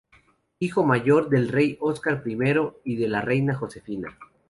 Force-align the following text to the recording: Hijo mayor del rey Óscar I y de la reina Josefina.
Hijo 0.57 0.83
mayor 0.83 1.29
del 1.29 1.47
rey 1.49 1.77
Óscar 1.79 2.23
I 2.25 2.35
y 2.85 2.95
de 2.95 3.07
la 3.07 3.21
reina 3.21 3.53
Josefina. 3.53 4.17